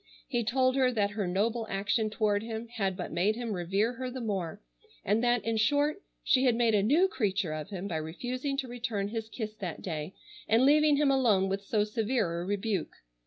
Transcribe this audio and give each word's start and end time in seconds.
He 0.27 0.43
told 0.43 0.75
her 0.77 0.91
that 0.91 1.11
her 1.11 1.27
noble 1.27 1.67
action 1.69 2.09
toward 2.09 2.41
him 2.41 2.69
had 2.69 2.97
but 2.97 3.11
made 3.11 3.35
him 3.35 3.53
revere 3.53 3.93
her 3.93 4.09
the 4.09 4.19
more, 4.19 4.59
and 5.05 5.23
that, 5.23 5.45
in 5.45 5.57
short, 5.57 6.01
she 6.23 6.45
had 6.45 6.55
made 6.55 6.73
a 6.73 6.81
new 6.81 7.07
creature 7.07 7.53
of 7.53 7.69
him 7.69 7.87
by 7.87 7.97
refusing 7.97 8.57
to 8.57 8.67
return 8.67 9.09
his 9.09 9.29
kiss 9.29 9.53
that 9.57 9.83
day, 9.83 10.15
and 10.47 10.65
leaving 10.65 10.95
him 10.95 11.11
alone 11.11 11.49
with 11.49 11.61
so 11.61 11.83
severe 11.83 12.41
a 12.41 12.45
rebuke. 12.45 12.95